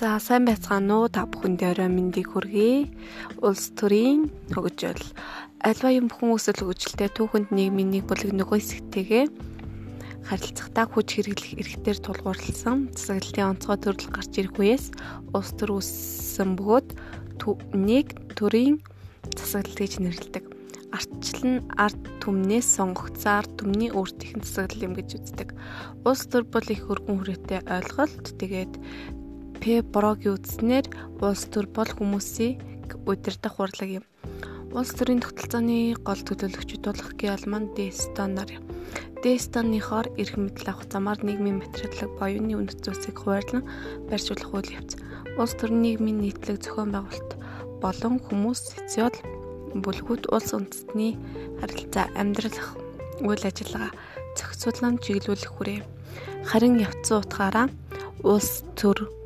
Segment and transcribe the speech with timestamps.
[0.00, 2.88] За сайн байцгаана уу та бүхэнд орой мэндийг хүргэе.
[3.44, 4.96] Улс төрийн хөгжил
[5.60, 9.24] альва юм бүхэн өсөл хөгжилтэй түүхэнд нийгмийн нэг бүлэг нөгөө хэсэгтэйгээ
[10.24, 14.84] харилцагтаа хүч хэрэглэх эрхтэр тулгуурласан засаглалтын онцгой төрөл гарч ирэх үеэс
[15.36, 16.88] улс төр үссэн бөгөөд
[17.76, 18.80] нэг төрийн
[19.36, 20.44] засаглалт гэж нэрлэдэг.
[20.96, 25.52] Ардчлал нь ард түмнээс сонгогдсон ард түмний өөртөөх засаглал юм гэж үздэг.
[26.08, 28.24] Улс төр бол их өргөн хүрээтэй ойлголт.
[28.40, 28.72] Тэгээд
[29.60, 30.86] П борогийн үздснээр
[31.20, 32.56] улс төр бол хүмүүсийн
[33.04, 34.04] удирдах урлаг юм.
[34.72, 38.64] Улс төрийн тогтолцооны гол төлөөлөгчд бол Геолман Дестон нар юм.
[39.20, 43.68] Дестоныхоор эрх мэдэл авах замаар нийгмийн материаллык боёоны үнэт зүйлсийг хуваарлан
[44.08, 44.96] барьжуулах үйл явц.
[45.36, 47.32] Улс төрийн нийгмийн нийтлэг зохион байгуулалт
[47.84, 49.16] болон хүмүүс социал
[49.76, 51.20] бүлгүүд улс үндэстний
[51.60, 52.80] харилцаа амьдрах
[53.20, 53.92] үйл ажиллагаа
[54.40, 55.84] зохицуулан чиглүүлэх хүрээ.
[56.48, 57.68] Харин явцсан утгаараа
[58.24, 59.19] улс төр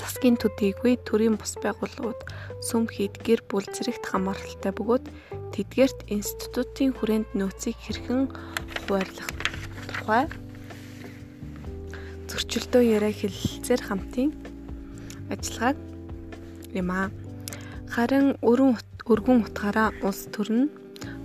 [0.00, 2.20] засгийн төдийгүй төрийн бус байгууллагууд
[2.64, 5.04] сүм хийд гэр бүл зэрэгт хамааралтай бөгөөд
[5.52, 8.32] тэдгээрт институтын хүрээнд нөөцийг хэрхэн
[8.88, 9.30] хуваарлах
[9.92, 10.24] тухай
[12.30, 14.30] зөрчилдөө яриа хэлэлцээр хамтын
[15.34, 15.78] ажиллагааг
[16.80, 17.08] юм аа.
[17.92, 18.78] Харин өрөн
[19.10, 20.66] өргөн утгаараа улс төр нь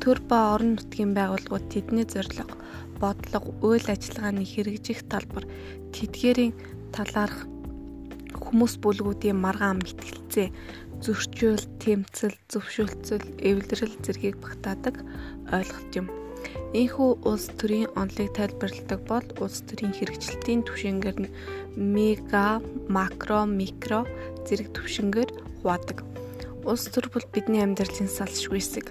[0.00, 2.56] төр ба орон нутгийн байгууллагууд тэдний зорилго,
[3.00, 5.44] бодлого, үйл ажиллагааны хэрэгжих талбар
[5.92, 6.54] тэдгээрийн
[6.94, 7.44] талаарх
[8.46, 10.48] хүмүүс бүлгүүдийн маргаан мэтгэлцээ
[11.02, 15.04] зөрчил, тэмцэл, зөвшөөрөлцөл, эвлэрэл зэргийг багтаадаг
[15.52, 16.08] ойлголт юм.
[16.72, 21.32] Ийхүү улс төрийн онолыг тайлбарладаг бол улс төрийн хэрэгжилтийн түвшингээр нь
[21.76, 24.04] мега, макро, микро
[24.46, 25.30] зэрэг түвшингээр
[25.62, 26.04] хуваадаг.
[26.64, 28.86] Улс төр бол бидний амьдралын салшгүй хэсэг.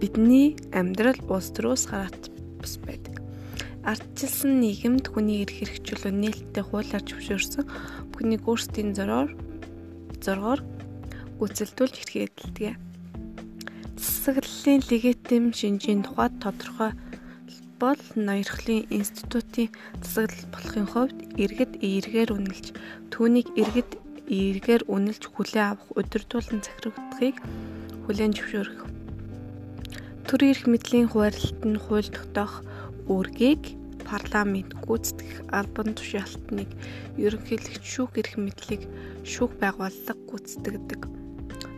[0.00, 2.22] Бидний амьдрал улс төрөөс гараад
[2.58, 3.19] бус байдаг.
[3.80, 7.64] Ардчилсан нийгэмд хүний эрх хэрэгжүүлэн нээлттэй хуулиар зөвшөөрсөн
[8.12, 9.32] бүхнийг өөрсдийн зороор
[10.20, 10.60] зоргоор
[11.40, 12.76] гүйцэлдүүлж хэрэгэлдэг.
[13.96, 16.92] Засаглалын легитим шинжийн тухайд тодорхой
[17.80, 19.72] бол ноёрхлын институтын
[20.04, 22.66] засаглал болохын хувьд иргэд эергээр үнэлж
[23.08, 23.90] түүнийг иргэд
[24.28, 27.36] эергээр үнэлж хүлээн авах удирдуулан захирагдахыг
[28.04, 28.80] хүлээн зөвшөөрөх.
[30.28, 32.60] Төр эрх мэдлийн хуваарлалт нь хууль тогтоох
[33.10, 33.62] үүргийг
[34.06, 36.70] парламент гүйцэтгэх албан тушаалтныг
[37.18, 38.82] ерөнхийлөгч шүүх эрх мэдлийг
[39.26, 41.02] шүүх байгууллага гүйцэтгэдэг.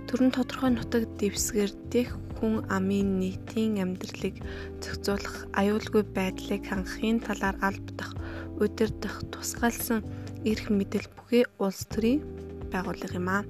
[0.08, 4.36] Төрн тодорхой нутаг дэвсгэрдэх хүн амын нийтийн амьдралыг
[4.82, 8.12] зохицуулах, аюулгүй байдлыг хангахын талаар албадах,
[8.60, 10.04] удирдах, тусгаалсан
[10.44, 12.20] эрх мэдэл бүхий улс төрийн
[12.72, 13.42] байгууллага юм аа.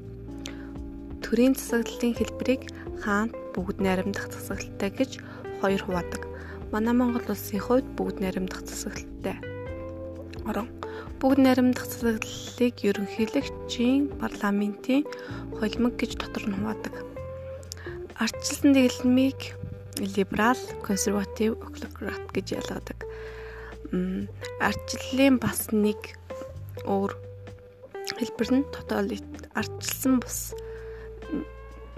[1.25, 2.63] Төрийн засаглалын хэлбэрийг
[3.03, 5.11] хаант бүгд найрамдах засаглалтай гэж
[5.59, 6.32] хоёр хуваадаг.
[6.73, 9.37] Манай Монгол улсын хувьд бүгд найрамдах засаглалтай.
[10.49, 10.73] Орон
[11.21, 15.05] бүгд найрамдах засаглалыг ерөнхийлөгчийн парламентийн
[15.53, 16.95] холимог гэж дотор нь хуваадаг.
[18.17, 19.53] Ардчилсан дэглэмийг
[20.01, 22.99] либерал, консерватив, оклократ гэж ялгадаг.
[24.65, 26.01] Ардчлалын бас нэг
[26.89, 27.13] өөр
[28.17, 30.57] хэлбэр нь тоталит ардчилсан бус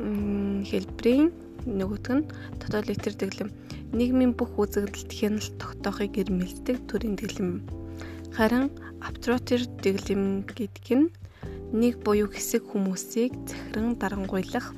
[0.02, 1.30] хэлбэрийн
[1.62, 2.26] нөгөөх нь
[2.58, 3.50] тоталитар дэглэм
[3.94, 7.62] нийгмийн бүх үзэгдэлд хяналт тогтоохыг ирмэлдэг төрийн дэглэм.
[8.34, 8.66] Харин
[8.98, 11.08] авторитар дэглэм гэдэг нь
[11.70, 14.74] нэг буюу хэсэг хүмүүсийг захиран дарангуйлах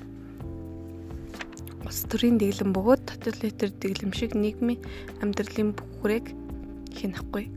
[1.87, 4.85] улс төрийн дэглэм бөгөөд тоталитар дэглэм шиг нийгмийн
[5.23, 6.27] амьдралын бүх хүрээг
[6.99, 7.49] хянахгүй.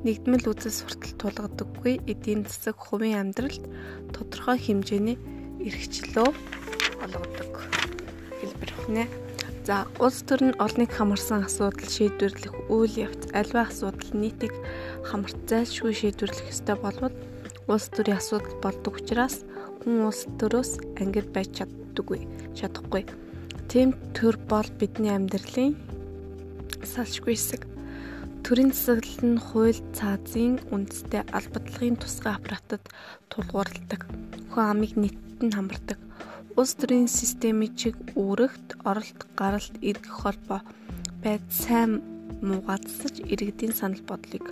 [0.00, 3.62] Нэгдмэл үзэл суртал тулгадаггүй эдийн засаг хувийн амьдралд
[4.16, 5.20] тодорхой хэмжээний
[5.60, 6.28] эрхчлөө
[7.04, 7.52] олгодог
[8.40, 9.29] хэлбэр хнэ.
[9.70, 14.50] За улс төр нь олныг хамарсан асуудал шийдвэрлэх үйл явц альва асуудал нийтийг
[15.06, 17.14] хамарт зайлшгүй шийдвэрлэх ёстой болвол
[17.70, 19.46] улс төрийн асуудал болдог учраас
[19.86, 22.26] хүн улс төрөөс ангид байж чаддаггүй
[22.58, 23.06] чадахгүй.
[23.70, 25.78] Тэм төр бол бидний амьдралын
[26.82, 27.62] салшгүй хэсэг.
[28.42, 32.82] Төрийн засаглал нь хууль цаазын үндэстэй албадлагын тусгай аппаратад
[33.30, 34.02] тулгуурладаг.
[34.50, 36.09] Хүн амыг нийтэд нь хамардаг
[36.58, 40.60] улс төрийн системийн чиг үүрэгт оролт гаралт эргэх холбоо
[41.22, 42.02] байд сайн
[42.42, 44.46] муугацсаж иргэдийн санал бодлыг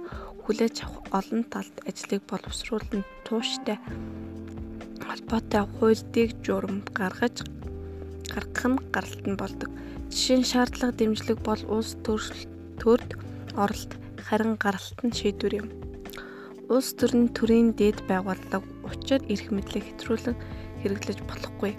[0.44, 3.78] хүлээж авах олон талт ажлыг боловсруулан тууштай
[5.08, 7.36] холбоотой хуульдыг журам гаргаж
[8.32, 9.70] гаргах нь гаралт нь болдог.
[10.12, 11.96] Жишээ нь шаардлага дэмжлэг бол улс
[12.80, 13.10] төрд
[13.62, 13.92] оролт
[14.26, 15.68] харин гаралт нь шийдвэр юм.
[16.68, 20.36] Улс төр нь төрийн дээд байгууллага учир эрх мэдлийг хэтрүүлэн
[20.82, 21.72] хэрэглэж болохгүй.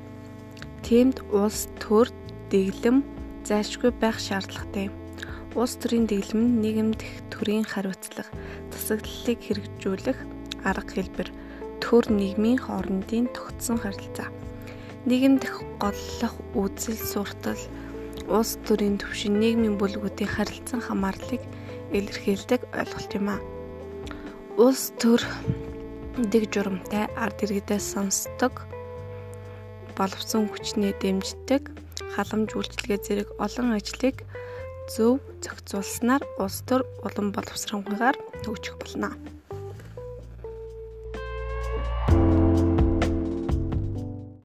[0.86, 2.08] Тиймд улс төр
[2.52, 3.04] дэглэм
[3.48, 4.96] зайлшгүй байх шаардлагатай юм.
[5.58, 8.30] Улс төрийн дэглэм нь нийгэмдх төрийн хариуцлага,
[8.72, 10.20] засаглалыг хэрэгжүүлэх
[10.64, 11.30] арга хэлбэр,
[11.82, 14.30] төр нийгмийн хоорондын тогтсон харилцаа.
[15.10, 17.62] Нийгэм дэх голлох үзэл суртал
[18.30, 21.42] улс төрийн төвшин нийгмийн бүлгүүдийн харилцан хамаарлыг
[21.98, 23.38] илэрхийлдэг ойлголт юм а.
[24.60, 25.24] Улс төр
[26.30, 28.54] дэг журамтай ард иргэдээ сонсдог
[30.00, 31.64] боловсон хүчнээ дэмждэг
[32.16, 34.24] халамж үйлчлэгээ зэрэг олон ажлыг
[34.88, 38.16] зөв зохицуулснаар улс төр улам боловсронгойгоор
[38.48, 39.12] хөгжих болно.